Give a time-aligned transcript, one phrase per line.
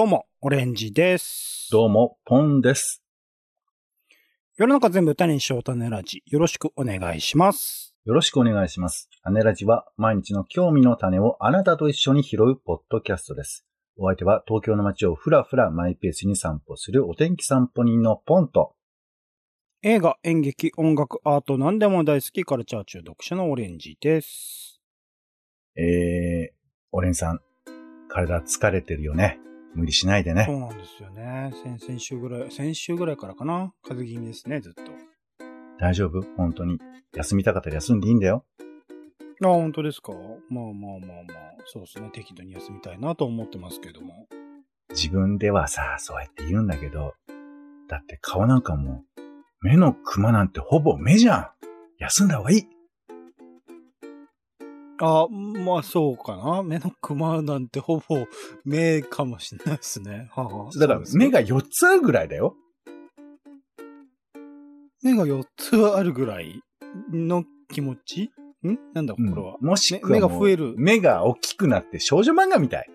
[0.00, 1.68] どうも、オレンジです。
[1.70, 3.02] どうも、ポンです。
[4.56, 6.22] 世の中全部種にしよう種ラジ。
[6.24, 7.94] よろしくお願いします。
[8.06, 9.10] よろしくお願いします。
[9.22, 13.66] 種ラジは毎日の興味の種をあなたと一緒に拾うポッドキャストです。
[13.98, 18.72] お相手は東京の街をふらふらマイペースに散歩するお天気散歩人のポンと、
[19.82, 24.80] 映画、演劇、音楽、アート、何でも大好きカルチャー中読者のオレンジです。
[25.76, 26.54] えー、
[26.90, 27.40] オレンさん、
[28.08, 29.38] 体疲れてるよね。
[29.74, 30.44] 無理しないでね。
[30.46, 31.52] そうなんですよね。
[31.62, 33.72] 先々週ぐらい、先週ぐらいからかな。
[33.82, 34.82] 風邪気味ですね、ずっと。
[35.78, 36.22] 大丈夫？
[36.36, 36.78] 本当に。
[37.14, 38.44] 休みたかったら休んでいいんだよ。
[39.42, 40.12] あ、本当ですか？
[40.50, 41.54] まあまあまあまあ。
[41.66, 42.10] そうですね。
[42.12, 44.26] 適度に休みたいなと思ってますけども。
[44.90, 47.14] 自分ではさ、そうやって言うんだけど、
[47.88, 49.20] だって顔なんかもう、
[49.62, 51.48] 目のクマなんてほぼ目じゃん。
[51.98, 52.66] 休んだ方がいい。
[55.02, 56.62] あ、まあそうかな。
[56.62, 58.26] 目のクマなんてほぼ
[58.64, 60.28] 目かもしれないですね。
[60.30, 62.54] はあ、だから目が4つあるぐらいだよ。
[65.02, 66.60] 目が4つあるぐらい
[67.10, 68.30] の気持ち？
[68.62, 68.78] ん？
[68.92, 69.56] なんだこれは。
[69.60, 72.90] もしくは目が増える目が大きくなって少女漫画みたい。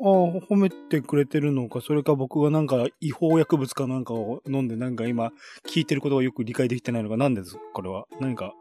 [0.00, 0.06] ああ、
[0.48, 5.32] 褒めてくれてるのか、それか僕がなんか違法薬物かなんかを飲んでなんか今
[5.66, 7.56] 聞いてることがよく理解できてないのか、なんです？
[7.72, 8.04] これは。
[8.20, 8.54] 何か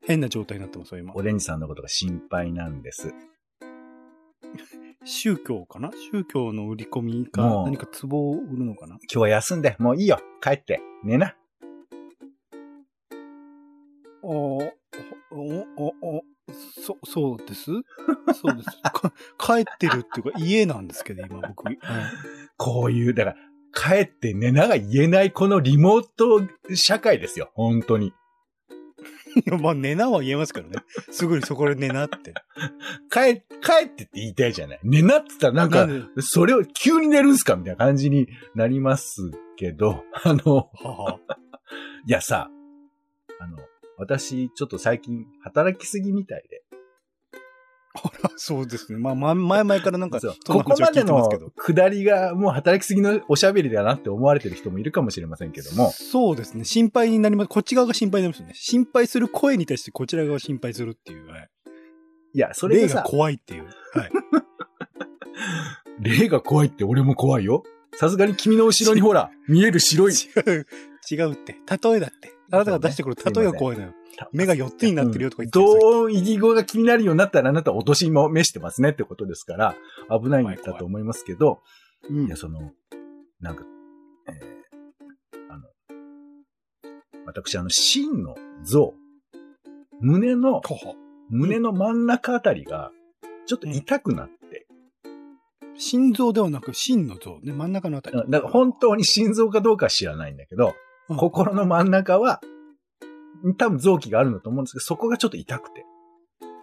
[0.00, 1.22] 変な状態になってますよ、今オ。
[1.22, 3.12] レンジさんのことが心配なんです。
[5.04, 5.90] 宗教かな？
[6.12, 8.94] 宗教の売り込みかもう何か壺を売るのかな？
[8.94, 10.18] 今日は休んで、もういいよ。
[10.40, 10.80] 帰って。
[11.04, 11.34] 寝な。
[14.22, 14.62] おお、
[15.30, 16.24] お、お、お、
[16.82, 17.70] そ、そうです？
[18.34, 18.68] そうです。
[18.82, 21.64] か帰ってるっていうか家なんですけど、今僕。
[21.64, 21.78] はい
[22.60, 23.36] こういう、だから、
[23.72, 26.42] 帰って寝なが言えないこのリモート
[26.74, 27.52] 社会ですよ。
[27.54, 28.12] 本当に。
[29.60, 30.76] まあ寝なは言えますからね。
[31.10, 32.34] すぐにそこで寝なって。
[33.10, 34.80] 帰、帰ってって言いたいじゃない。
[34.82, 36.02] 寝なって言ったらなんか、で？
[36.20, 41.20] それを急に寝るんすかみたいな感じになりますけど、 あの、はは
[42.06, 42.50] いやさ、
[43.40, 43.58] あの、
[43.96, 46.62] 私、ちょっと最近働きすぎみたいで。
[48.36, 48.98] そうですね。
[48.98, 51.28] まあ、ま、前々からなんか、ここまでの。
[51.56, 56.64] 下りがもう働きすぎのおしゃべりだなって思われてる人もいるかもしれませんけども、そうですね。
[56.64, 57.48] 心配になります。
[57.48, 58.54] こっち側が心配になりますよね。
[58.54, 61.26] 心配する声に対してこちら側が心配するっていう。
[61.28, 61.48] はい。
[62.34, 63.64] いや、それ霊ががさ、怖いっていう。
[63.64, 64.10] はい。
[66.00, 67.64] 霊が怖いって俺も怖いよ。
[67.94, 70.12] さすがに君の後ろにほら、見える白い。
[70.14, 70.66] 違う、
[71.10, 71.56] 違うって。
[71.82, 72.37] 例えだって。
[72.50, 73.92] あなたが出してくる例えが怖いのよ。
[74.32, 79.76] 目が4つになってるよとか言ってるどう、入り語が気になるようになったらあなた落としも召してますねってことですから、
[80.10, 81.60] 危ないんだと思いますけど、
[82.08, 82.72] うんいや、その、
[83.40, 83.64] なんか、
[84.28, 85.68] えーあの、
[87.26, 88.94] 私、あの、真の像、
[90.00, 90.62] 胸の、
[91.28, 92.90] 胸の真ん中あたりが、
[93.46, 94.66] ちょっと痛くなって、
[95.76, 97.52] 心臓ではなく心の像ね。
[97.52, 98.16] 真ん中のあたり。
[98.28, 100.74] だから本当に心臓かどうかは知らないんだけど、
[101.08, 102.40] うん心の真ん中は、
[103.56, 105.84] 多分臓器があるんだと思うんですけど、そこがちょっと痛くて。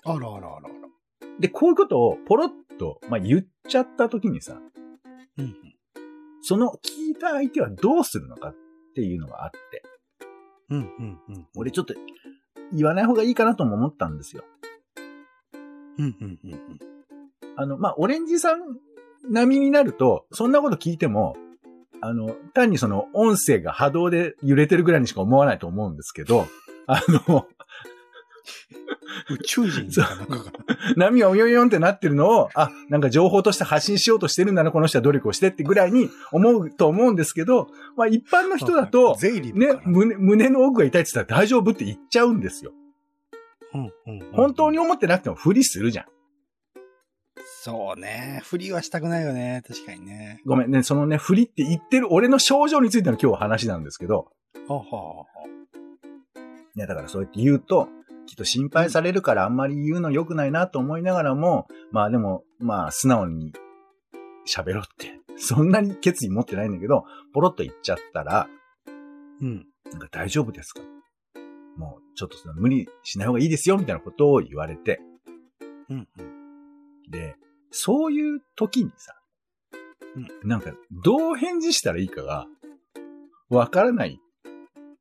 [0.04, 0.62] あらあらあらあら。
[1.40, 4.60] で、こういうことをポロッと、まあ、言っちゃった時にさ、
[5.38, 5.56] うんうん。
[6.42, 8.56] その聞いた相手はどうするのかっ
[8.94, 9.84] ていうのがあって、
[10.70, 11.48] うんうんうん。
[11.56, 11.96] 俺ちょっと
[12.74, 14.44] 言わない方がいいかなとも思ったんですよ。
[15.98, 16.80] うんうんうんうん。
[17.58, 18.60] あの、まあ、オレンジさん
[19.30, 21.36] 並みになると、そんなこと聞いても、
[22.06, 26.46] あの、単にその音声が波動で揺れてるぐらいにしか思わないと思うんですけど、
[26.86, 27.48] あの、
[29.32, 29.90] 宇宙人
[30.96, 42.72] 波がおよよんってなってるのを、あ、なんか情報として発信しようとしてるんだな、この人は努力をしてってぐらいに思うと思うんですけど、まあ一般の人だと、ね胸、胸の奥が痛いって言ったら大丈夫って言っちゃうんですよ。
[43.74, 46.06] うんうんうん本当に思ってなくてもふりするじゃん。
[47.66, 48.42] そうね。
[48.44, 49.64] 振りはしたくないよね。
[49.68, 50.40] 確かにね。
[50.46, 54.28] ごめんね、そのね、ふりって言ってる俺の症状についての今日は話なんですけど、
[54.68, 56.40] はあはあはあ
[56.76, 57.88] いやだからそうやって言うと、
[58.28, 63.52] きっと心配されるからあんまり言うの良くないなと思いながらも、まあでも、まあ素直に
[64.48, 68.48] 喋ろうって、そんなに決意持ってないんだけど、ポロッと言っちゃったら、
[69.42, 69.66] うん。
[69.92, 70.82] なんか大丈夫ですか？
[71.78, 75.00] もうちょっとその無理しない方がいいですよみたいなことを言われて、
[75.90, 77.12] うんうん。
[77.12, 77.36] で、
[77.78, 79.14] そういう時にさ、
[80.44, 80.72] なんか
[81.04, 82.48] どう返事したらいいかが
[83.50, 84.18] わからない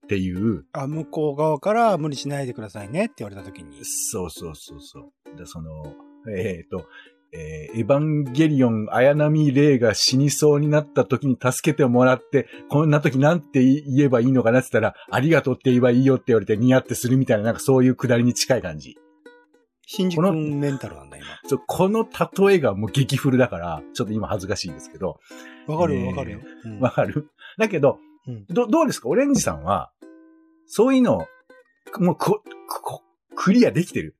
[0.05, 3.79] っていう、あ、向こう側から無理しないでくださいねって言われたときに。
[3.85, 5.37] そうそうそうそう。
[5.38, 5.94] で、その、
[6.29, 6.88] えっ、と、
[7.32, 18.97] えーエヴァンゲリオン、綾波レイが死にそうになった時に助けてもらって、こんな時なんて言えばいいのかなって言ったら、ありがとうって言えばいいよって言われてニヤってするみたいな、なんかそういうくだりに近い感じ。
[19.87, 21.27] 新宿メンタルなんだ、今。
[21.47, 22.09] そうこの
[22.49, 25.21] 例えがもう激フルだから、ちょっと今恥ずかしいですけど、
[25.67, 26.41] わかるえーよ、わかるよ。
[26.65, 26.81] うん。
[26.81, 27.31] わかる？
[27.59, 28.47] だけど、うん。
[28.47, 29.09] ど、どうですか？
[29.09, 29.93] オレンジさんは、
[30.67, 31.27] そういうのを、
[32.01, 32.43] もうこ、
[32.83, 33.03] こ、
[33.37, 34.17] クリアできてる？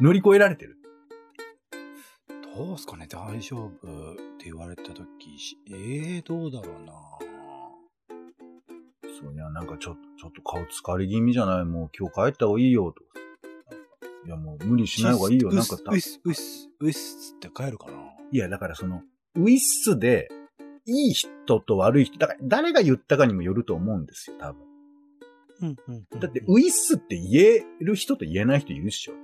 [0.00, 0.76] 乗り越えられてる？
[2.56, 3.72] どうすかね、大丈夫っ
[4.38, 6.92] て言われたとき、しええどうだろうな。
[9.20, 11.64] そういや、なんかちょっと、ちょっと顔疲れ気味じゃない？
[11.64, 13.20] もう今日帰った方がいいよ、とか。
[14.26, 15.52] いや、もう無理しない方がいいよ。
[15.52, 17.92] なんかたウィス、ウィス、ウィスって帰るかな。
[18.30, 19.02] いや、だからその、
[19.36, 20.28] ウィスで、
[20.86, 24.62] いい人と悪い人、だから誰が言ったかにもよると思うんですよ、多分。
[25.60, 29.12] うんうんうんだって、ウィスって言える人と言えない人いるっしょ。
[29.12, 29.16] っ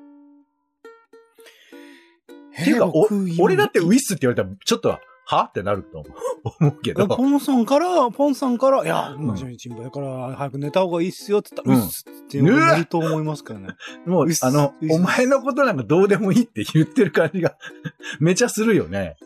[2.64, 3.08] ていうか、お
[3.40, 4.98] 俺だってウィスって言われたら、ちょっと、
[5.30, 5.44] は？
[5.44, 6.04] ってなると
[6.44, 7.06] 思うけど。
[7.06, 13.68] ポンさんから、ポンさんから、いや、んもちろん心配だから、早く寝た方がいいっすよって言ったら、うんうっすっていうと思いますからね。
[14.06, 17.56] もうあのお前のことなんかどうでもいいって言ってる感じが
[18.20, 19.16] めちゃするよね。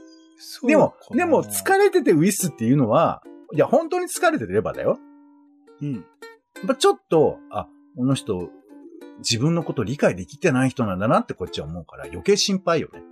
[0.66, 3.22] でも、でも疲れ、れててウィスっていうのは、
[3.52, 4.98] いや、本当に疲れてればだよ。
[5.80, 5.94] うん。
[5.94, 6.02] やっ
[6.66, 8.50] ぱちょっと、あ、この人、
[9.18, 13.02] 自分のこと理解できてない人なんだなってこっちは思うから余計心配よね。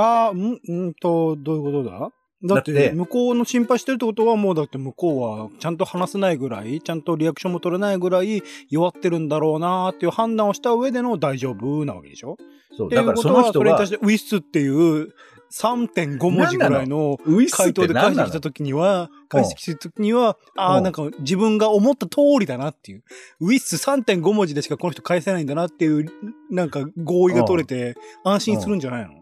[0.00, 0.58] ああ、ん、
[0.88, 1.98] んと、どういうことだ？
[2.00, 2.10] だっ
[2.42, 12.38] だってて、向こうの心配してるってことは、もうだって向こうは、ちゃんと話せないぐらい、ちゃんとリアクションも取れないぐらい、弱ってるんだろうなーっていう判断をした上での大丈夫なわけでしょ？
[12.76, 15.12] そう、っていだからうことは、その人がそれに対し、て、ウィスっていう
[15.52, 20.84] 3.5文字ぐらいのウィスって回答で返してきたときには、返してきたときには、ああ、うん。
[20.84, 23.02] なんか自分が思った通りだなっていう。
[23.40, 26.06] ウィス3.5文字でしかこの人返せないんだなっていう、
[26.50, 29.19] なんか合意が取れて、安心するんじゃないの？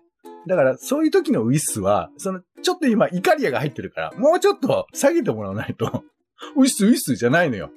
[0.48, 6.04] だから、そういう時のウィスは、その、ちょっと今、イカリアが入ってるから、もうちょっと下げてもらわないと、
[6.56, 7.70] ウィス、ウィスじゃないのよ。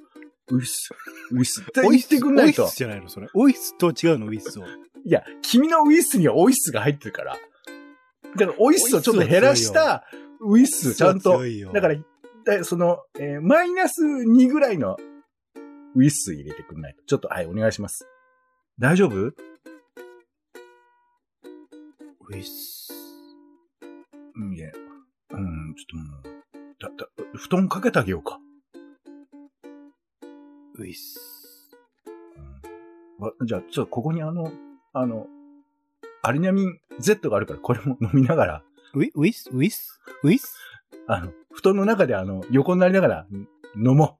[0.50, 0.90] ウィス、
[1.30, 2.76] ウィスって言ってくんないとオイス。
[2.76, 3.28] じゃないのそれ。
[3.34, 4.64] オイスとは違うの、ウィスを。
[5.04, 7.36] いや、君のウィスにはオイスが入ってるから。
[8.36, 10.04] だから、オイスをちょっと減らした
[10.40, 11.38] ウィス、ちゃんと。
[11.38, 11.96] 強いよだから、
[12.44, 14.96] だその、えーマイナス2ぐらいの
[15.94, 17.02] ウィス入れてくんないと。
[17.04, 18.06] ちょっと、はい、お願いします。
[18.78, 19.51] 大丈夫？
[22.28, 22.92] ウィス。
[24.34, 24.70] うん、いや、
[25.30, 26.42] うん、ちょっともう、
[26.80, 28.38] だ、だ、布団かけてあげようか。
[30.76, 31.70] ウィス。
[33.20, 34.52] うん、わじゃあ、ちょっとここにあの、
[34.92, 35.26] あの、
[36.22, 38.62] アリナミン Z があるから、これも飲みながら、
[38.94, 40.56] ウィウィスウィスウィス
[41.08, 44.18] あの、布団の中であの、横になりながら、ん飲も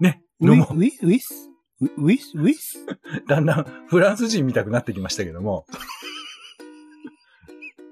[0.00, 0.02] う。
[0.02, 0.74] ね、飲もう。
[0.74, 1.50] ウィウィス
[1.80, 2.86] ウウィスウィス
[3.26, 5.66] だんだんフランス人みたくなってきましたけども。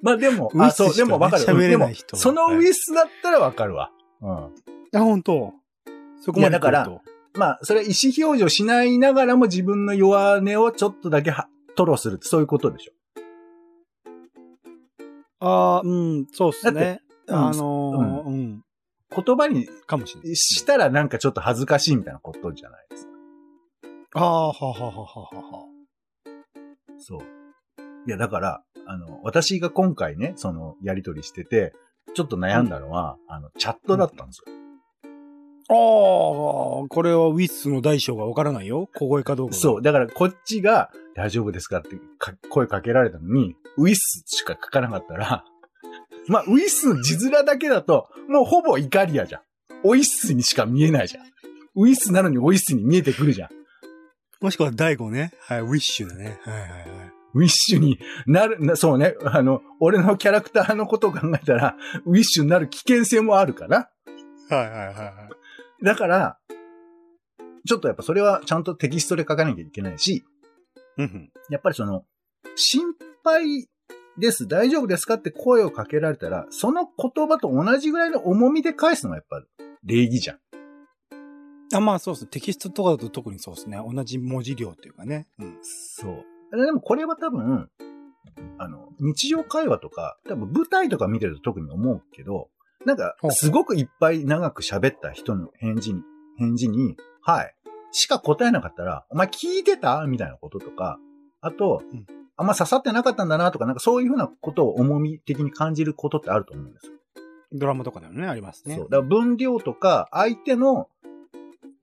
[0.02, 1.44] まあでも、 あ、そう、でもわかる。
[1.44, 3.90] 喋れでもそのウィスだったらわかるわ。
[4.22, 4.28] うん。
[4.32, 4.50] あ、
[4.92, 5.52] 本当
[6.20, 12.92] そこまでだから来るとまあ、それは意思表示をしないながらも自分の弱音をちょっとだけは吐露するってそういうことでしょ。
[15.38, 17.00] ああ、うん、そうっすね。
[17.26, 18.64] うんあのーうん、
[19.14, 20.36] 言葉にかもしれない。
[20.36, 23.06] したらなんかちょっと恥ずかしいみたいなことじゃないです
[24.10, 24.20] か。
[24.20, 25.66] ああ、はははははは。
[26.98, 27.39] そう。
[28.06, 31.72] いや、だから、あの、私が今回ね、その、やりとりしてて、
[32.14, 34.54] ちょっと悩んだのは、あの、チャットだったんですよ。
[35.68, 38.88] ああ、これはウィスの大小がわからないよ。
[38.96, 39.60] 小声かどうかが。
[39.60, 39.82] そう。
[39.82, 45.44] だから、こっちが、大丈夫ですかってか声かけられたのに、ウィスしか書かなかったら、
[46.26, 49.42] まあ、ウィスの字面だけだと、もうほぼイカリアじゃん。
[49.84, 51.24] オイスにしか見えないじゃん。
[51.76, 53.48] ウィスなのにオイスに見えてくるじゃん。
[54.40, 55.32] もしくは大悟ね。
[55.40, 56.38] はい、ウィッシュだね。
[56.42, 57.19] はいはいはい。
[57.34, 59.14] ウィッシュになる、なそうね。
[59.24, 63.88] あの、俺のキャラクターのことを考えたら、ウィッシュになる危険性もあるかな。
[64.48, 65.28] はいはいはいは
[65.80, 65.84] い。
[65.84, 66.38] だから、
[67.66, 70.24] ちょっとやっぱそれはちゃんとテキストで書かなきゃいけないし、
[70.96, 71.30] うんうん。
[71.50, 72.04] やっぱりその、
[72.56, 73.68] 心配
[74.18, 79.42] です、大丈夫ですかって声をかけられたら、その言葉と同じぐらいの重みで返すのがやっぱ
[79.84, 80.38] 礼儀じゃん。
[81.72, 82.28] あ、まあそうですね。
[82.30, 83.78] テキストとかだと特にそうですね。
[83.78, 85.28] 同じ文字量っていうかね。
[85.38, 85.58] うん。
[85.62, 86.24] そう。
[86.52, 87.70] でもこれは多分、
[88.58, 92.48] あの、日常会話とか、多分舞台とか見てると特に思うけど、
[92.84, 96.02] なんかすごくいっぱい長く喋った人の返事に、
[96.38, 97.54] 返事に、はい、
[97.92, 100.06] しか答えなかったら、お前聞いてた？
[100.06, 100.98] みたいなこととか、
[101.40, 106.94] あと、うんあんま刺さってなかったんだなとか、なんかそういうふうなことを重み的に感じることってあると思うんですよ。
[107.52, 108.76] ドラマとかでもね、ありますね。
[108.76, 108.88] そう。
[108.88, 110.88] だから分量とか、相手の、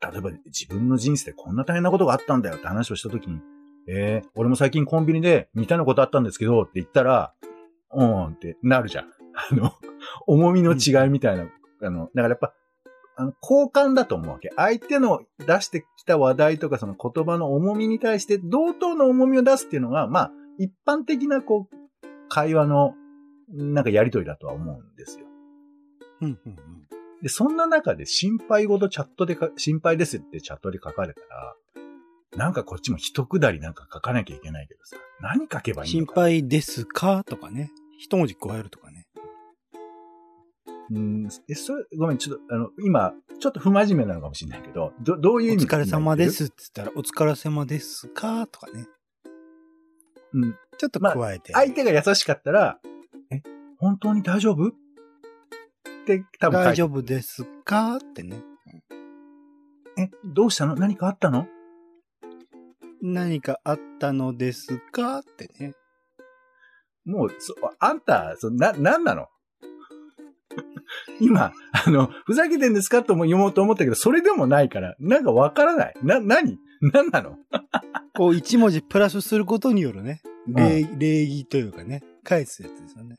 [0.01, 3.39] 例えば自分の人生でこんな大変なことがあったんだよって話をしたときに、
[3.87, 7.33] えー、俺も最近コンビニで似たようなことあったんですけどって言ったら、
[7.93, 9.05] うーんってなるじゃん。
[9.05, 9.71] あの、
[10.27, 11.47] 重みの違いみたいな。
[11.81, 12.53] あの、だからやっぱ、
[13.15, 14.51] あの、交換だと思うわけ。
[14.55, 21.75] 相手の出してきた話題とかその言葉の重みに対して同等の重みを出すっていうのが、まあ、一般的なこう、
[22.29, 22.93] 会話の、
[23.49, 25.25] なんかやりとりだとは思うんですよ。
[26.21, 26.55] うんうんうん。
[27.21, 31.55] で、そんな中で心配ごとチャットでか、心配ですってチャットで書かれたら、
[32.37, 36.21] なんかこっちも一くだりなんか書かなきゃいけないけどさ、何書けばいい心のか。
[36.21, 37.23] 配ですか？
[37.25, 37.71] とかね。
[37.97, 39.07] 一文字加えるとかね。
[40.91, 46.29] うん、え、それ、ごめん、ちょっと、あの、今、ちょっと不真面目なのかもしれないけど、ど、どういうお意味疲れ様で。
[46.29, 48.45] すって言ったら、お疲れ様ですか？
[48.47, 48.87] とかね。
[50.33, 50.55] うん。
[50.77, 51.53] ちょっと加えて。
[51.53, 52.79] 相手が優しかったら、
[53.31, 53.41] え、
[53.79, 54.67] 本当に大丈夫？
[54.67, 54.71] っ
[56.05, 57.95] て多分書いて大丈夫ですか？
[57.95, 58.43] ってね。
[59.97, 60.75] え、どうしたの？
[60.75, 61.47] 何かあったの？
[63.01, 65.19] 何かあったのですか？
[65.19, 65.73] ってね。
[67.05, 69.27] もう、そ、あんた、そ、な、なんなの？
[71.19, 71.53] 今、
[71.85, 73.03] あの、ふざけてんですか？
[73.03, 75.93] とも言おうと思ったけど、それでもないから、なんかわからない。
[76.03, 76.57] な、何？
[76.81, 77.37] 何なの？
[78.13, 80.21] こう一文字プラスすることによるね。
[80.47, 82.01] 礼礼儀というかね。
[82.23, 83.17] 返すやつですよね。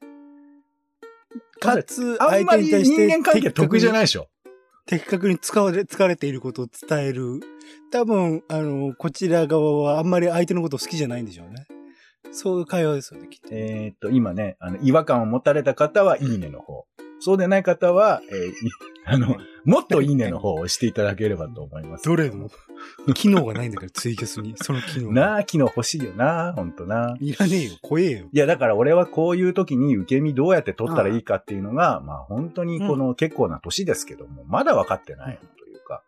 [1.60, 4.04] かつ、あん相まり手に対して人間関係得じゃないい。
[4.04, 4.28] でしょ。
[4.88, 7.40] 的確に使われ、疲れていることを伝える。
[7.92, 11.66] 多分、あの、こちら側はあんまり相手のこと好きじゃないんでしょうね。
[12.32, 13.48] そういう会話ですよね、きっと。
[13.52, 16.86] えっと、今ね、あの、違和感を持たれた方は、いいねの方。
[17.20, 18.54] そうでない方は、えーい
[19.10, 22.04] あの、もっといいねの方を押していただければと思います。
[22.04, 22.50] どれの
[23.14, 24.54] 機能がないんだから、ツイキャスに。
[24.56, 25.12] その機能。
[25.12, 27.16] なあ、昨日欲しいよな、ほんとな。
[27.18, 28.28] いらねえよ、怖えよ。
[28.30, 36.02] いや、だから俺はこういう時に受け身どうやって取ったらいいかっていうのが、まあ本当にこの結構な年ですけども、まだ分かってないというか。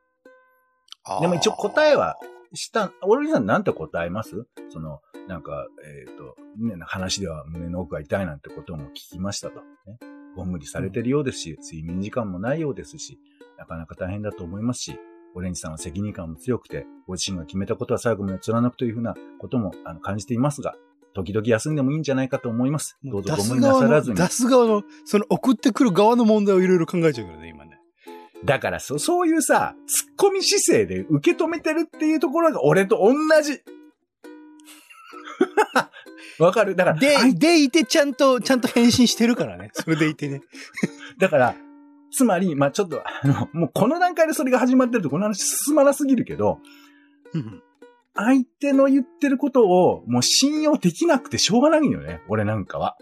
[1.22, 2.18] でも一応答えは
[2.52, 4.46] した、俺さんなんて答えます？
[4.70, 9.60] その、なんか、えっ、と、ね、話では胸の奥が痛いなんてことも聞きましたと。
[9.86, 9.98] ね、
[10.36, 13.18] ご無理されてるようですし、睡眠時間もないようですし、
[13.58, 14.98] なかなか大変だと思いますし、
[15.34, 20.74] オレンジさんは責任感も強くて、ご自身が決めたことは最後まで貫くというふうなこともあの感じていますが、
[21.12, 22.98] 時々休んでもいいんじゃないかと思います。
[23.04, 24.16] どうぞご無理なさらずに。
[24.16, 27.78] 出す側の、その送ってくる側の問題をいろいろ考えちゃうからね、今ね。
[28.44, 33.60] だからそ、そういうさ、突っ込み姿勢で受け止めてるっていうところが俺と同じ。
[36.38, 39.70] わかるだから、ででいてちゃんと、ちゃんと返信してるからね。
[39.74, 40.42] それでいてね。
[41.18, 41.54] だから、
[42.12, 46.58] つまり、まあちょっと、あの、もうこの段階でそれが始まってるとこの話進まなすぎるけど、
[48.14, 52.20] 相手の言ってることをもう信用できなくてしょうがないよね。
[52.28, 52.96] 俺なんかは。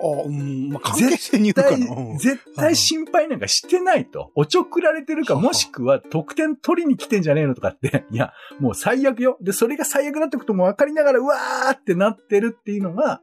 [0.00, 2.00] あ、うん、まあ、関係性による絶対かな。
[2.00, 4.30] うん、絶対心配なんかしてないと。
[4.34, 8.04] おちょくられてるか、もしくは得点取りに来てんじゃねえのとかって。
[8.10, 9.38] いや、もう最悪よ。
[9.40, 13.20] で、それが最悪だってことも分かりながら、うわーってなってるっていうのが、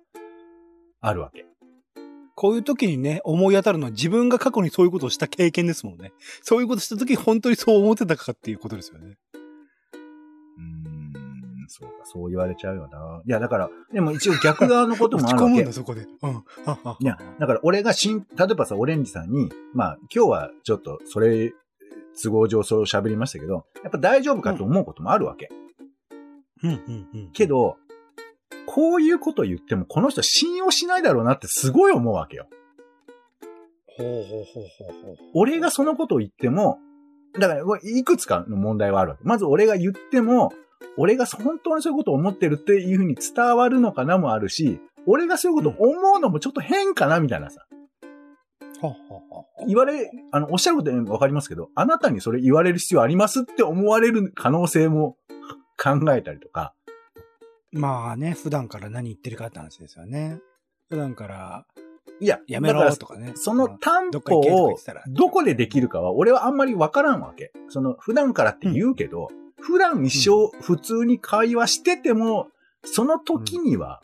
[1.02, 1.46] あるわけ。
[2.36, 6.14] こういう時にね、思い当たるのは自分が過去にそういうことをした経験ですもんね。
[6.42, 9.18] そういうことした時本当にそう思ってたかっていうことですよね。
[11.84, 13.22] そうか、そう言われちゃうよな。
[13.26, 15.74] いや、だから、でも一応逆側のこと落もあるわけ ち込むんだ、。
[15.74, 16.02] そこで。
[16.02, 16.44] うん。
[17.00, 21.54] いや、だから俺がしん、例えばさ、オレンジさんに、まあ、今日はちょっと、それ、
[22.22, 25.50] 都合上そう喋りましたけど、やっぱ大丈夫かと思うこともあるわけ。
[26.64, 27.30] うん、うん、うん。
[27.34, 27.78] けど、
[28.66, 32.48] こういうこと言っても、この人信用しないだろうなってすごい思うわけよ。
[33.98, 35.18] ほうほうほうほうほう。
[35.34, 36.80] 俺がそのことを言っても、
[37.40, 39.24] だから、いくつかの問題はあるわけ。
[39.24, 40.54] まず俺が言っても、
[40.98, 47.66] 俺が本当にそういうことを思ってるっていうふうに伝わるのかなもあるし、俺がそういうことを思うのもちょっと変かなみたいなさ。
[48.82, 55.16] はははは言われ、あの、おっしゃることわかりますけど、あなたにそれ言われる必要ありますって思われる可能性も
[55.78, 56.74] 考えたりとか。
[57.72, 60.40] まあね、普段から何言ってるかって話ですよね。
[60.90, 61.66] 普段から、
[62.20, 63.32] いや、やめろとかね。
[63.36, 64.76] その担保を
[65.08, 67.52] どこでできるかは俺はあんまりわからんわけ。
[67.70, 69.30] その普段からって言うけど、
[69.66, 72.50] 普段一生普通に会話してても、
[72.84, 74.02] その時には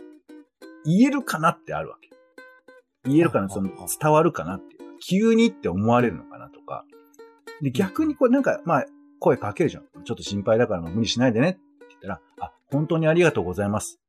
[0.86, 2.10] 言えるかなってあるわけ。
[3.04, 4.80] 言えるかな、その伝わるかなっていう。
[5.01, 6.86] 急にって思われるのかなとか。
[7.62, 8.86] で、逆にこれなんか、まあ、
[9.20, 9.84] 声かけるじゃん。
[10.06, 14.00] ちょっと心配だから無理しないでねって言ったら、あ、本当にありがとうございます。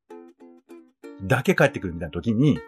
[1.23, 2.59] だけ帰ってくるみたいな時に、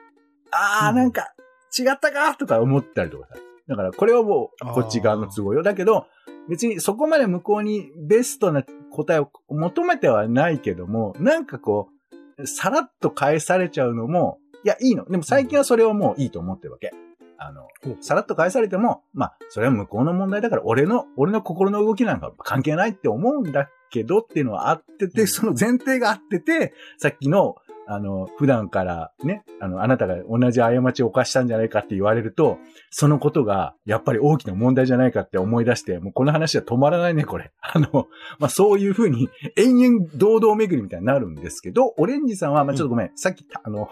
[0.51, 1.33] あー、うんなんか、
[1.77, 3.35] 違ったかとか思ったりとかさ。
[3.67, 5.63] だから、これはもう、こっち側の都合よ。
[5.63, 6.05] だけど、
[6.49, 11.89] 別にそこまで向こうにベストな答えを求めてはないけども、なんかこ
[12.37, 15.05] う、さらっと返されちゃうのも、いや、いいの。
[15.05, 16.91] でも最近はそれはもういいと思ってるわけ。
[17.37, 17.67] あの、
[18.01, 27.55] さらっと返されても、まあ、それは向こうの問題だから、俺の、俺の心の動きなんか関係ないって思うんだけどっていうのはあってて、うんその前提があってて、さっきの、
[27.87, 32.57] あの、普段からね、あの、あなたが同じ過ちを犯したんじゃないかって言われると、
[32.89, 37.51] そのことが、やっぱり大きな問題じゃないかって思い出して、もうこの話は止まらないね、これ。
[37.61, 38.07] あの、
[38.39, 43.89] まあ、そういうふうに、延々堂々巡りみたいになるんですけど、オレンジさんは、まあ、ちょっとごめん、さっき、あの、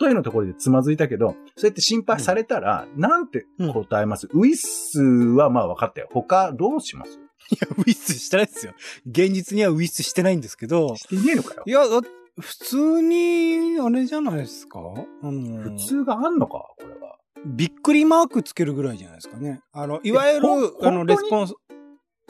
[0.00, 6.08] 例えのところでつまずいたけど、そうやって心配されたら、なんて答えます、ウィスはまあ分かったよ。
[6.12, 7.18] 他どうします？
[7.50, 8.72] いや、ウィスしてないですよ。
[9.06, 10.94] 現実にはウィスしてないんですけど。
[10.96, 11.62] してねえのかよ。
[11.64, 12.02] いや、だ
[12.40, 14.80] 普通に、あれじゃないですか？
[15.22, 16.64] あの、普通があんのか？
[16.76, 17.16] これは。
[17.46, 19.60] びっくりマークつけるぐらいじゃないですかね。
[19.72, 20.48] あの、いわゆる
[20.82, 21.54] あの、レスポンス、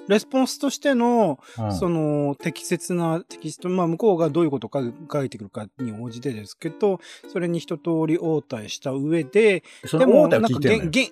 [0.07, 4.71] レスポンスとしての、うんその、適切なテキスト、まあ、向こうがどういうことを
[5.13, 7.01] 書いてくるかに応じてですけど、
[7.31, 11.11] それに一通り応対した上で、そでも、なんか、げん、げん、い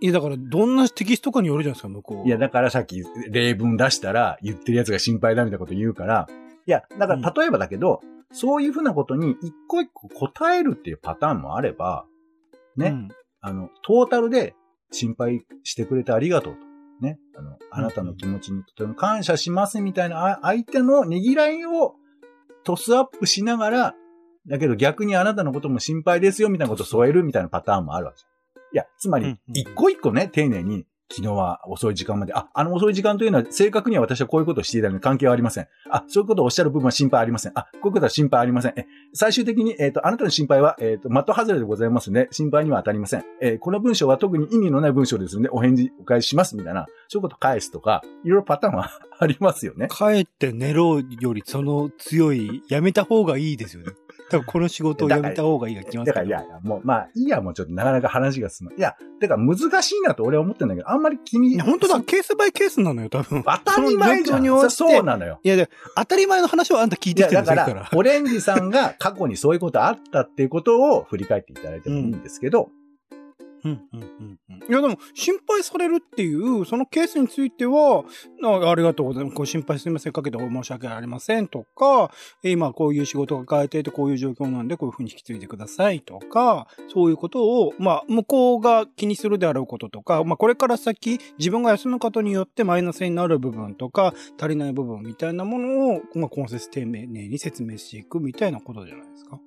[0.00, 2.26] や、だから、どんなテキストかによるじゃないですか、向こう。
[2.26, 6.28] いや、だからさっき例文出したら言ってるやつが心配だみたいなこと言うから、
[6.66, 8.00] いや、だから例えばだけど、
[8.32, 12.04] そういうふうなことに一個一個答えるっていうパターンもあれば、
[12.76, 13.08] ね、うん
[13.40, 14.54] あの、トータルで
[14.90, 16.60] 心配してくれてありがとうと。
[17.00, 17.18] ね。
[17.36, 21.96] あの、あなたの気持ちにとても感謝しますみたいなあ相手のねぎらいを
[22.64, 23.94] トスアップしながら、
[24.46, 28.74] だけど逆にあなたのことも心配ですよみたいなことを添えるみたいなパターンもあるわけじゃん。
[28.74, 35.68] いや、つまりうんうん、一個一個ね、丁寧に、昨日は遅い時間まで、あ、あの遅い時間というのは正確には私はこういうことをしていたので関係はありません。
[35.90, 37.52] あ、そういうことをおっしゃる部分は心配ありません。
[37.54, 38.72] あ、こういうことは心配ありません。
[38.76, 43.24] え、最終的に、えっ、と、あなたの心配は、えっ、と、的外れでございますので、心配には当たりません。
[43.40, 49.88] えーこの文章は特に意味のない文章ですので、お返事お返しします、みたいな、そういうこと返すとか、いろいろパターンはありますよね。
[49.90, 53.92] 帰って寝ろよりその強い、やめた方がいいですよね。
[54.30, 58.74] 多分この仕事をやめた方がいいが来ますだから、いやいや、もう、まあ、いいや、もうちょっとなかなか話が進む。
[58.76, 63.42] いや、だから難しいなと俺は思ってるんだけど、あんまり君、本当だ、そケースバイケースなのよ、多分。
[63.42, 64.44] 当たり前じゃん。
[64.44, 65.40] そそそうなのよ。
[65.42, 67.90] いや、で当たり前の話をあんた聞いてきてるだかんですからら、。
[67.92, 72.83] オレンジさんが過去にそういうことあったっていうことを振り返っていただいてもいいんですけど、うん
[73.64, 78.04] うんうんうんいや、でも、心配されるっていう、そのケースについては、
[78.42, 79.34] あありがとうございます。
[79.34, 80.12] ご心配すみません。
[80.12, 82.10] かけて申し訳ありませんとか、
[82.42, 99.40] 今こういう仕事が変えていて、こういう状況なんで、こういうふうに引き継いでくださいとか、そういうことを、まあ、向こうが気にするであろうこととか、まあ、これから先、自分が休むことによってマイナスになる部分とか、足りない部分みたいなものを、まあ、今節丁寧に説明していくみたいなことじゃないですか。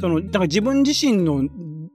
[0.00, 1.48] その、だから自分自身の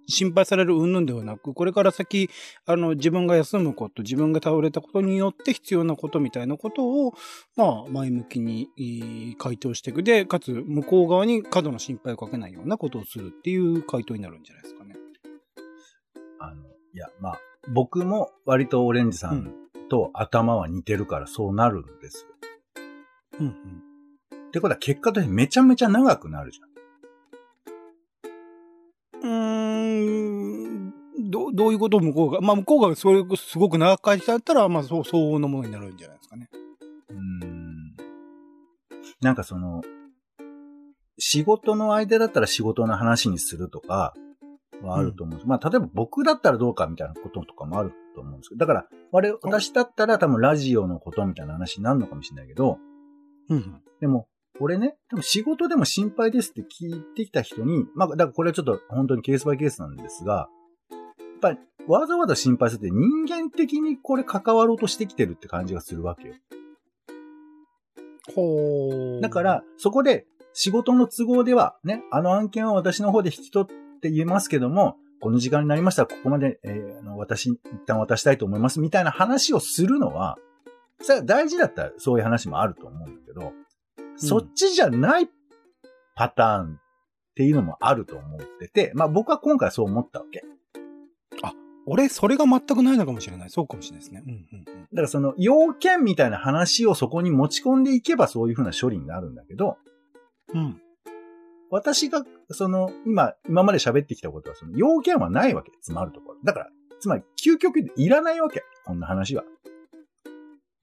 [0.07, 2.29] 心配される云々ではなく、これから先、
[2.65, 7.13] あの、自分が休むこと、自分が倒れたことによって必要なことみたいなことを、
[7.55, 10.03] まあ、前向きにえー回答していく。
[10.03, 14.95] で、かつ、向こう側に過度の心配をかけないようなことをするっていう回答になるんじゃないですかね。
[16.39, 16.63] あの、
[16.93, 17.39] いや、まあ、
[17.73, 19.53] 僕も割とオレンジさん
[19.89, 22.31] と頭は似てるからそうなるんですよ。
[23.39, 23.53] うんうん。
[24.47, 26.70] ってことは結果としてめちゃめちゃ長くなるじゃん。
[29.21, 30.93] うーん、
[31.29, 36.49] どどういうことを向こうが、まあ向こうがそれすごく長く書いてあったら、まあそう、相応のものになるんじゃないですかね。
[37.10, 37.95] うーん
[39.21, 39.81] なんかその、
[41.19, 44.15] 仕事の相手だったら仕事の話にするとか
[44.81, 45.47] はあると思うんです。
[45.47, 52.79] まあ、例えば僕だったらどうかみたいなこととかもあると思うんですけど、だから、私だったら多分ラジオのことみたいな話になるのかもしれないけど、
[53.49, 53.81] うんうん。
[53.99, 54.27] でも、
[54.62, 60.50] 俺ね、多分仕事でも心配ですって聞いてきた人に、まあ、だからこれはちょっと本当にケースバイケースなんですが、
[60.91, 66.36] やっぱりわざわざ心配するって人間的にこれ関わろうとしてきてるって感じがするわけよ。
[68.36, 80.38] ほーだか、ら、そこで仕事の都合では、ね、あの案件は私の方で引き取って言えますけども、この時間になりましたら、ここまで、えーあの私、一旦渡したいと思います、みたいな話をするのは、
[81.02, 83.54] それは大事だったらそういう話もあると思うんだけど、
[84.21, 85.29] そっちじゃない
[86.15, 86.79] パターンっ
[87.36, 90.43] ていうのもあると思ってて、まあ僕は今回そう思ったわけ。
[91.88, 93.49] 俺、それが全くないのかもしれない。
[93.49, 94.23] そうかもしれないですね。
[94.25, 94.65] うんうんうん。
[94.65, 99.77] だからその要件みたいな話をそこに持ち込んでいけばそういうふうな処理になるんだけど、
[100.53, 100.79] うん。
[101.71, 105.71] 私が、その、今、今まで喋ってきたことは、その、要件はないわけ。
[105.81, 106.39] つまるところ。
[106.43, 108.62] だから、つまり、究極いらないわけ。
[108.86, 109.43] こんな話は。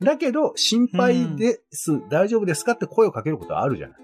[0.01, 3.99] だけど、心配です、大丈夫ですかって声をかけることはあるじゃない。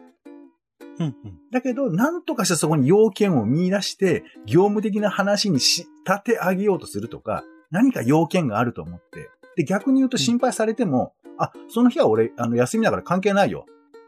[0.98, 1.14] うんうん。
[1.50, 13.66] だけど、なんとかしてそこに要件を見出して、業務的な話にし、立て上げようとするとか、何か要件があると思って、で、逆に言うと心配されても、あ、その日は俺、あの、休みだから関係ないよ。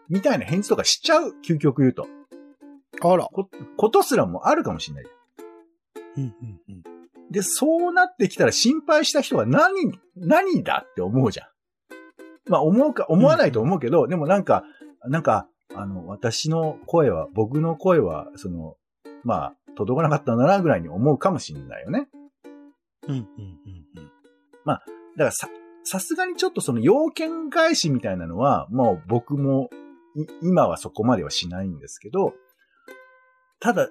[0.09, 1.35] みたいな返事とかしちゃう。
[1.45, 2.07] 究極言うと。
[3.01, 3.25] あら。
[3.25, 5.05] こことすらもあるかもしれない。
[6.17, 6.83] うんうんうん。
[7.31, 11.47] で、そうなってきたら心配した人は何、何だって思うじゃん。
[12.49, 14.65] まあ思うか、思わないと思うけど、でもなんか、
[15.09, 18.77] なんか、あの、私の声は、僕の声は、その、
[19.25, 22.09] まあ、届かなかったんだな、ぐらいに思うかもしれないよね。
[23.07, 23.27] うん、うん、うん、
[25.17, 25.49] だからさ、
[25.85, 29.71] さすがにちょっとその要件返しみたいなのは、もう僕も、
[30.15, 32.35] い今はそこまではしないんですけど、
[33.61, 33.89] ただ、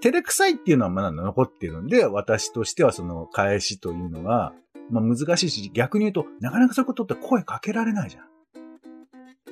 [0.00, 4.52] 照れくさいっていうのはまだ残ってるんで、私としてはその返しというのが、
[4.90, 8.24] まあ難しいし、逆に言うと、なかなかそういうことって声かけられないじゃん。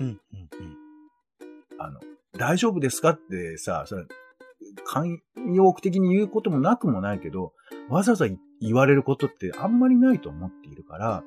[0.00, 0.06] うん。
[0.06, 0.76] うん、うん、
[1.78, 2.00] あの、
[2.36, 4.06] 大丈夫ですかってさ、それ、
[4.84, 5.20] 寛
[5.54, 7.52] 容的に言うこともなくもないけど、
[7.88, 8.26] わざわざ
[8.60, 11.24] 言われることってあんまりないと思っているから、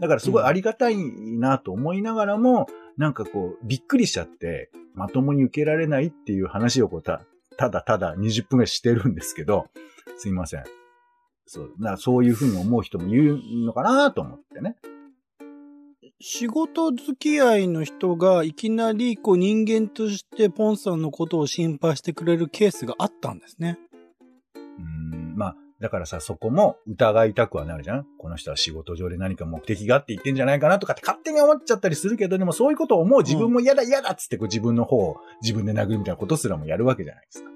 [0.00, 7.22] だからすごいありがたいなと思いながらも、なんかこう、びっくりしちゃって、まともに受けられないっていう話をこうた、
[7.56, 9.66] ただただ20分ぐらいしてるんですけど、
[10.18, 10.64] すいません。
[11.46, 14.76] そう、なそういうふうに思う人もいるのかなと思ってね。
[16.20, 23.78] 仕事付き合いの人がいきなりこう人間としてポンさんのことを心配してくれるケースがあったんですね。
[24.54, 28.06] うーん、まあ、だからさ、そこも疑いたくはなるじゃん？
[28.16, 37.50] この人は仕事上で何か目的があって言ってんじゃないかなとかって勝手に思っちゃったりするけど、でもそういうことを思う自分も嫌だ嫌だっつってこう自分の方を自分で殴るみたいなことすらもやるわけじゃないですか。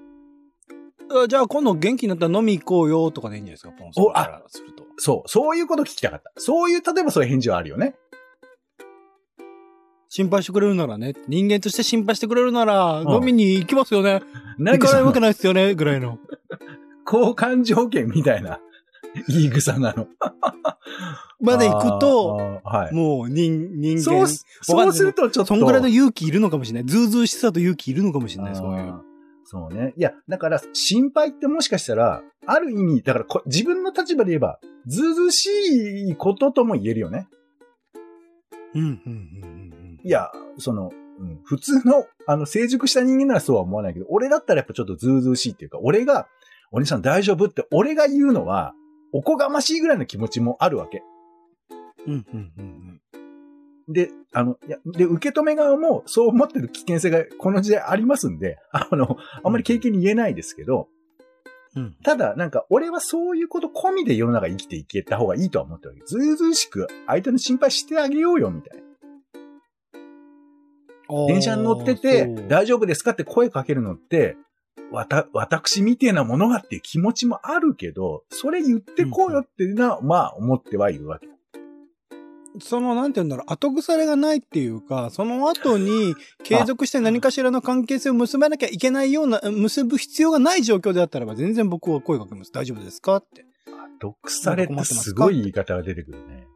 [1.23, 4.83] あじゃあ今度元気になったら飲み行こうよとかでいいんじゃないですか、ポンさんからすると。
[4.97, 6.33] そう、そういうこと聞きたかった。
[6.35, 7.95] そういう、例えばそういう返事はあるよね。
[10.09, 11.13] 心配してくれるならね。
[11.29, 14.21] 人間として心配してくれるなら、うん飲みに行きますよね。
[14.21, 14.23] 行
[14.57, 16.17] 何かないわけないですよね、ぐらいの。
[17.09, 18.59] 交換条件みたいな
[19.27, 20.07] 言い草なの。
[21.39, 22.93] まで行くと、はい。
[22.93, 24.01] もう人、人間。
[24.03, 25.45] そうす、そうするとちょっと。
[25.45, 26.89] そんぐらいの勇気いるのかもしれない。
[26.89, 28.93] ずうずうしさと勇気いるのかもしれない、そういう。
[29.45, 29.93] そうね。
[29.95, 37.27] いや、だから、心配ってもしかしたら、ある意味、だからこ自分の立場で言えば、ずうずうしいこととも言えるよね。
[38.75, 39.99] うん、うん、うん、うん。
[40.03, 46.27] いや、その、うん、普通の、あの、成熟した人間ならそうは思わないけど、俺だったらやっぱちょっとずうずうしいっていうか、俺が、
[46.71, 47.45] お兄さん大丈夫？
[47.45, 48.73] って俺が言うのは、
[49.13, 51.01] おこがましいぐらいの気持ちもあるわけ。
[52.05, 53.01] うん、うん、うん、
[53.87, 60.87] で、あの、いや、で、受け止め側もそう思ってる危険性がこの時代ありますんで、あの、あんまり経験に言えないですけど、
[61.75, 61.95] うん。
[62.03, 66.01] ただ、なんか、俺はそういうこと込みで世の中生きていけた方がいいとは思ってるわけ。
[66.05, 68.83] ずうずうしく相手の心配してあげようよ、みたいな。
[71.09, 71.27] うん。
[71.27, 74.37] 電車に乗ってて、大丈夫ですかって声かけるのって、
[74.91, 81.27] わた、私みてえなものがっていう気持ちもあるけど、それ言ってこうよっていうのは、まあ、思ってはいるわけ。
[82.59, 92.51] その、なんて言うんだろう、後腐れがないっていうか、その後に継続して何かしらの関係性を結ばなきゃいけないような、結ぶ必要がない状況であったらば、全然僕は声かけます。
[92.51, 93.45] 大丈夫ですかって。
[93.99, 96.47] 毒されってすごい言い方が出てくるね。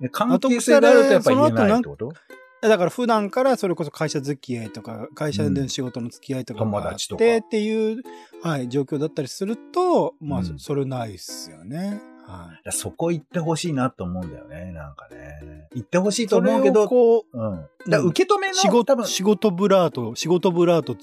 [0.00, 2.12] で関係性があるとやっぱ言えないってこと？
[2.60, 7.18] だから普段からそれこそ会社付き合いとか、会社での仕事の付き合いとかがあっ友達とっ
[7.48, 8.02] ていう、
[8.42, 12.00] はい、状況だったりすると、まあ、うんそれないっすよね。
[12.26, 12.72] はい。
[12.72, 15.68] そこ行ってほしいなと思うんだよね、なんかね。
[15.74, 17.66] 行ってほしいと思うけど、こう、うん。
[17.88, 20.96] だ受け止めの、仕事、仕事ブラート、仕事ブラート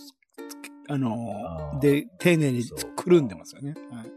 [0.88, 2.64] あのあーー、で、丁寧に
[2.96, 3.74] くるんでますよね。
[3.92, 4.12] はいね。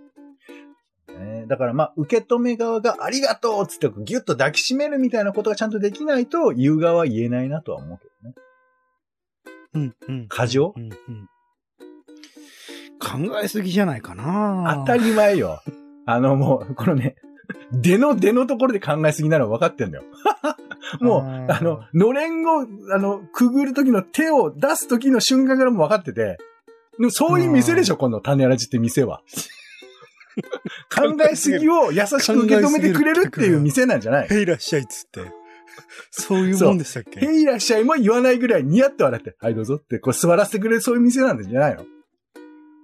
[1.49, 8.35] だからまあ、受け止め側がありがとうっつってギュッと抱きしめるみたいなことがちゃんとできないと、言う側は言えないなとは思うけどね。
[9.75, 10.29] うん、うん。
[10.29, 10.75] 過剰？
[10.77, 11.29] うん、うん。
[13.01, 15.63] 考えすぎじゃないかな当たり前よ。
[16.07, 17.17] あのもう、このね、
[17.73, 20.05] 出の出のところで考えすぎなのは分かってんだよ。
[21.01, 26.39] もう、あの、のれんを、あの、くぐるときの手を出すときの瞬間からもう分かってて、
[27.11, 29.23] そういう店でしょ、この種ラジって店は。
[30.95, 34.29] 考えすぎを優しく受け止めてくれるっていう店なんじゃない？
[34.31, 35.21] へいらっしゃいっつって。
[36.11, 37.21] そういうもんでしたっけ？
[37.25, 41.85] へいらっしゃいも言わないぐらいニヤって笑って、はいどうぞってこう座らせてくれるそういう店なんじゃないの？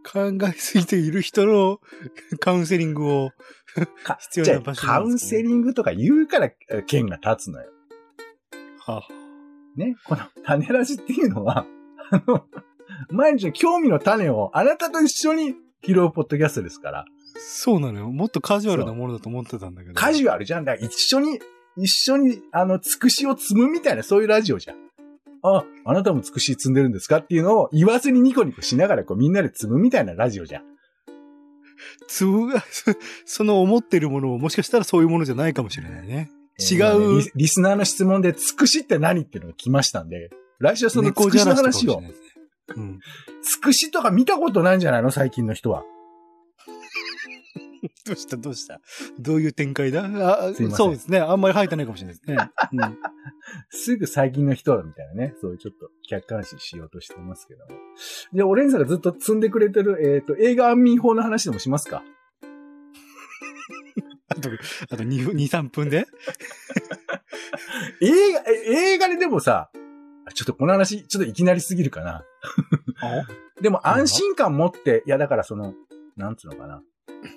[0.07, 1.81] 考えすぎている人の
[2.38, 3.31] カウンセリングを
[4.05, 7.71] か必要な場所じゃあカウンセリングとか言うからえ剣が立つのよ。
[8.81, 9.03] は
[9.77, 9.97] ね。
[10.05, 11.67] この種ラジっていうのは、
[12.11, 12.47] あの、
[13.11, 17.05] 毎日の興味の種をあなたと一緒に拾うポッドキャストですから。
[17.37, 18.11] そうなのよ。
[18.11, 19.94] もっとカジュアルなものだと思ってたんだけど。
[19.94, 20.64] カジュアルじゃん。
[20.64, 21.40] だ一緒に、
[21.77, 24.77] 一緒に、あの、つくしを積むみたいな、そういうラジオじゃん。
[25.42, 30.62] あ、あなたもつくし積んでるんですかっていうのを言わずにニコニコしながら、こうみんなで積むみたいなラジオじゃん。
[32.09, 32.64] つぶが、
[33.27, 36.31] その思ってるものももしかしたらそういうものじゃないかもしれないね。
[36.59, 42.01] 違うえーリリスナーの質問で、つくしって何っていうのが来ましたんで、来週はそのつくしの話を。
[43.42, 45.11] つくしとか見たことないんじゃないの？
[45.11, 45.83] 最近の人は。
[48.07, 48.81] どうしたどうした？
[49.18, 50.05] どういう展開だ？
[50.49, 51.18] あそうですね。
[51.18, 52.37] あんまり入ってないかもしれないですね。
[52.73, 52.99] うん
[53.70, 57.73] すぐ最近の人みたいなね、そういうちょっと客観視しようとしてますけども。
[58.33, 62.03] で、オレンジさんがずっと積んでくれてる、えっ、と、映画安眠法の話でもしますか？
[64.29, 64.49] あと、
[64.90, 66.07] あと2、2 3分で？
[68.01, 69.70] 映画、え映画ででもさ、
[70.35, 72.25] ちょっとこの話、ちょっといきなりすぎるかな。
[73.61, 75.75] でも安心感持って、いやだからその、
[76.16, 76.83] なんつうのかな。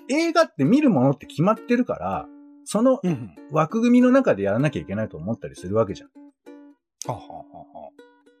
[0.08, 2.26] 映画って見るものって決まってるから、
[2.64, 3.34] そのうん。
[3.50, 6.08] 枠組みの中でやらなきゃいけないと思ったりするわけじゃん。
[6.08, 6.14] は
[7.08, 7.90] あはあは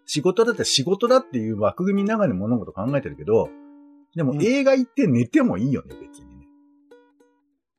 [0.04, 3.48] 仕事だって仕事だっていう枠組みの中で物事考えてるけど、
[4.16, 6.46] でもうん映画行って寝てもいいよね、別にね。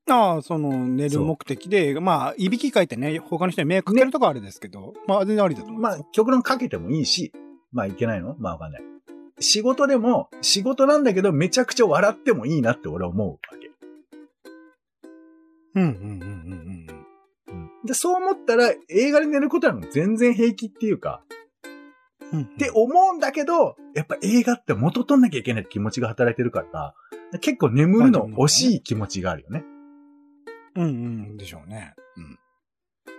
[0.10, 0.14] あ。
[0.14, 5.90] ああ、その、寝る目的で、まあ、いびきかいてね、他の人に迷惑かけるとかあれですけど、まあ、全然ありだと思いま。
[5.90, 7.32] ますあ、極論かけてもいいし、
[7.72, 8.36] まあいけないの？
[8.40, 8.82] まあわかんない。
[9.40, 13.72] 仕事でも、仕事なんだけど、めちゃくちゃ笑ってもいいなって俺は思うわけ。
[15.76, 16.88] うん、うん、うん、
[17.48, 21.24] うん、で、そう思ったら、映画で寝ることは全然平気っていうか、
[22.32, 22.42] うん。
[22.42, 26.94] って思うんだけど、やっぱ映画って元取んなきゃいけないって気持ちが働いてるから、
[27.40, 29.64] 結構眠るの惜しい気持ちがあるよね。
[30.76, 30.88] うん、う
[31.34, 31.94] ん、でしょうね。
[32.18, 32.40] うん。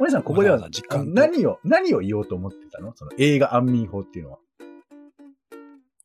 [0.00, 2.92] お姉さん、ここでは実感と何を、何を言おうと思ってたの？
[2.94, 4.38] その映画安眠法っていうのは。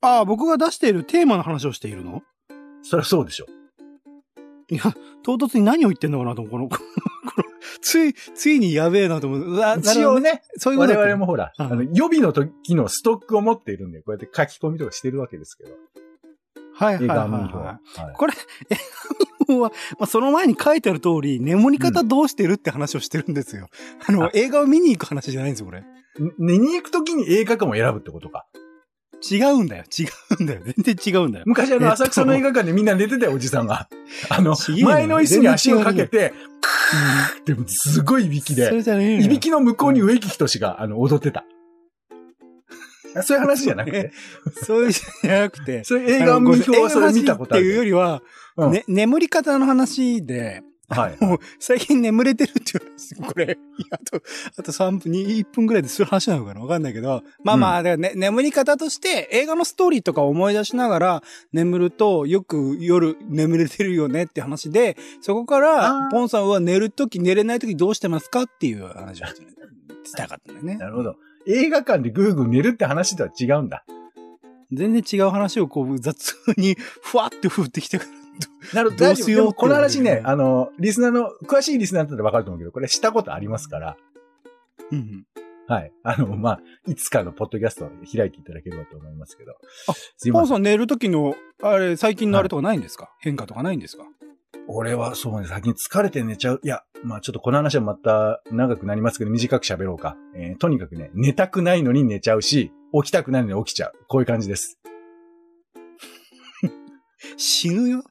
[0.05, 2.21] ああ、僕が出しているテーマの話をしているの？
[2.83, 3.47] そりゃそうでしょ。
[4.69, 4.81] いや、
[5.23, 6.51] 唐突に何を言ってんのかなと思う。
[6.51, 7.43] この、 この、
[7.81, 9.39] つい、ついにやべえなと思う。
[9.39, 15.71] うわなるほど一応ね、我そういうことだった々もほら、うんあの、予備の時のストックを持っているんで、こうやって書き込みとかしてるわけですけど。
[16.75, 17.25] はいはいはい、は。
[17.25, 17.79] は。
[17.95, 18.33] はいいこれ、
[18.69, 18.75] 映
[19.47, 23.69] 画見は、まあ、その前に書いてある通り、眠り方どうしてるって話をしてるんですよ。
[24.07, 25.83] あのあ、映画を見に行く話じゃないんですよ、これ。
[26.37, 28.45] 寝に行く時に映画館を選ぶってことか。
[29.21, 30.05] 違うんだよ、違
[30.39, 31.45] うんだよ、全然違うんだよ。
[31.47, 33.87] 昔あの、えっと浅草の映画館でみんな寝てたよ、おじさんが。
[34.29, 36.33] あの前の椅子に足をかけて、
[37.43, 38.71] うでもすごいいびきで、
[39.19, 41.45] いびきの向こうに植木仁が、あの、踊ってた。
[43.23, 44.11] そういう話じゃなくて、
[44.65, 47.85] そういうじゃなくて、 そういう映画を見たことあ映画の話っていうよる。
[47.85, 48.21] りは、
[48.57, 48.71] うん。
[48.71, 51.17] ね、眠り方の話で、はい。
[51.23, 53.23] もう最近眠れてるって言うんですよ。
[53.25, 53.57] これ、
[53.91, 54.21] あと、
[54.57, 56.61] あと3分、2 1分ぐらいでする話なのかな？
[56.61, 70.75] わかんないけど、まあまあ、だからね、眠り方として映画のストーリーとかを思い出しながら眠るとよく夜眠れてるよねって話で、そこかあらー、ポンさんは寝るとき寝れないときどうしてますかっていう話をしたかったんだよね。
[70.75, 71.15] なるほど。
[71.47, 73.85] 映画館でぐーぐー寝るって話とは違うんだ。
[74.71, 78.24] 全然違う話をこう雑にふわって振ってきてくる。
[78.73, 79.05] なるほど。
[79.05, 83.97] どうしようこの話ねあの、リスナーの、詳しいリスナーだったらわかると思うけど、これしたことありますから、
[84.91, 85.25] うん。
[85.67, 85.91] はい。
[86.03, 89.53] あの、まあ、いつかのポッドキャストを開いていただければと思いますけど。
[89.87, 90.47] あすいません。
[90.49, 94.03] さん寝るときの、あれ、最近のあれとかないんですか、変化とかないんですか？
[94.67, 96.61] 俺はそうね、先に疲れて寝ちゃう。
[96.63, 100.17] いや、まあちょっとこの話はまた長くなりますけど、短く喋ろうか。
[100.35, 103.93] えーとにかくね、寝たくないのに寝ちゃうし、起きたくないのに起きちゃう。
[104.07, 104.79] こういう感じです。
[107.37, 108.03] 死ぬよ？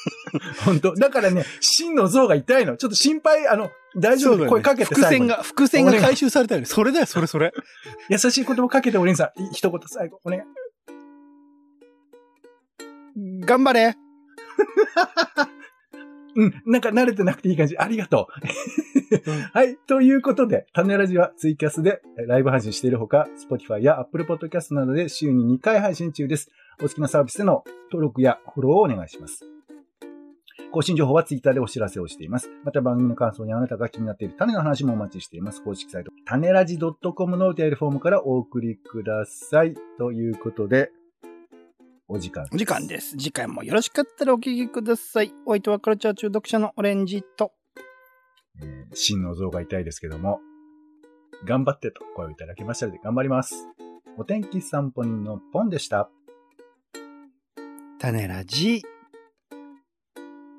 [0.64, 0.94] 本当？
[0.94, 2.76] だからね、真の像が痛いの。
[2.76, 6.66] ちょっと心配、あの、大丈夫、ね声かけて伏線が、伏線が回収されたよね。
[6.66, 7.52] それだよ、それそれ。
[8.08, 9.42] 優しい言葉かけて、お姉さん。
[9.42, 10.42] い一言最後、お願い。
[13.44, 13.96] 頑張れ
[16.36, 17.76] うん、なんか慣れてなくていい感じ。
[17.76, 18.32] ありがとう。
[19.52, 19.76] はい。
[19.88, 26.50] ということで、種ラジはツイキャスでえライブ配信しているほか、Spotify や Apple Podcast などで週に2回配信中です。
[26.80, 29.44] お好きなサービスでの登録やフォローをお願いします。
[30.70, 32.50] 更新情報は Twitter でお知らせをしています。
[32.62, 35.62] また番組の感想やあなたが気になっている種の話もお待ちしています。
[35.62, 39.74] 公式サイト、種ラジ .com のお便りフォームからお送りください。
[39.98, 40.90] ということで、
[42.06, 42.54] お時間です。
[42.54, 43.10] お時間です。
[43.16, 45.32] 次回もよろしかったらお聞きください。
[45.46, 47.52] お相手はカルチャー中読者のオレンジと。
[48.62, 50.40] えー真の像が痛いですけども、
[51.44, 53.68] 頑張ってと声をいただきましたので頑張ります。
[54.16, 56.10] お天気散歩人のポンでした。
[57.98, 58.82] 種ラジ。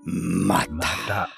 [0.03, 0.71] また。
[0.71, 1.29] また。